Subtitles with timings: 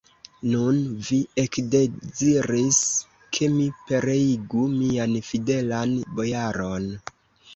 [0.51, 0.77] Nun
[1.07, 2.79] vi ekdeziris,
[3.37, 6.89] ke mi pereigu mian fidelan bojaron!